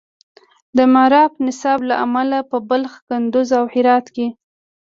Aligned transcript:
د 0.77 0.79
معارف 0.93 1.31
نصاب 1.47 1.79
له 1.89 1.95
امله 2.05 2.39
په 2.49 2.57
بلخ، 2.69 2.93
کندز، 3.09 3.49
او 3.59 3.65
هرات 3.73 4.05
کې 4.15 4.27